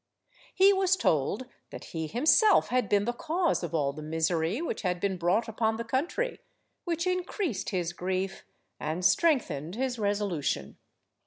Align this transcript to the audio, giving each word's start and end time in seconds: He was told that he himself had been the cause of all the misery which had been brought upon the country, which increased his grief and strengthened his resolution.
He 0.55 0.73
was 0.73 0.95
told 0.95 1.45
that 1.69 1.83
he 1.93 2.07
himself 2.07 2.69
had 2.69 2.89
been 2.89 3.05
the 3.05 3.13
cause 3.13 3.61
of 3.61 3.75
all 3.75 3.93
the 3.93 4.01
misery 4.01 4.59
which 4.59 4.81
had 4.81 4.99
been 4.99 5.15
brought 5.15 5.47
upon 5.47 5.75
the 5.75 5.83
country, 5.83 6.39
which 6.85 7.05
increased 7.05 7.69
his 7.69 7.93
grief 7.93 8.43
and 8.79 9.05
strengthened 9.05 9.75
his 9.75 9.99
resolution. 9.99 10.77